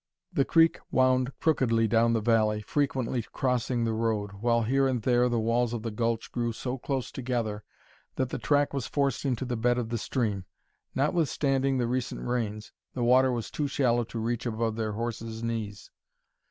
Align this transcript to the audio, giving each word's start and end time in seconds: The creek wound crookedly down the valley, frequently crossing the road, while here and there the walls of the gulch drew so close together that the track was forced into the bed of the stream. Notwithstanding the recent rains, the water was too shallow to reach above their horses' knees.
The 0.33 0.45
creek 0.45 0.79
wound 0.89 1.31
crookedly 1.39 1.87
down 1.87 2.13
the 2.13 2.21
valley, 2.21 2.63
frequently 2.63 3.21
crossing 3.21 3.85
the 3.85 3.93
road, 3.93 4.31
while 4.39 4.63
here 4.63 4.87
and 4.87 5.03
there 5.03 5.29
the 5.29 5.39
walls 5.39 5.73
of 5.73 5.83
the 5.83 5.91
gulch 5.91 6.31
drew 6.31 6.53
so 6.53 6.79
close 6.79 7.11
together 7.11 7.63
that 8.15 8.29
the 8.29 8.39
track 8.39 8.73
was 8.73 8.87
forced 8.87 9.25
into 9.25 9.45
the 9.45 9.55
bed 9.55 9.77
of 9.77 9.89
the 9.89 9.99
stream. 9.99 10.45
Notwithstanding 10.95 11.77
the 11.77 11.85
recent 11.85 12.21
rains, 12.21 12.71
the 12.95 13.03
water 13.03 13.31
was 13.31 13.51
too 13.51 13.67
shallow 13.67 14.03
to 14.05 14.17
reach 14.17 14.47
above 14.47 14.75
their 14.75 14.93
horses' 14.93 15.43
knees. 15.43 15.91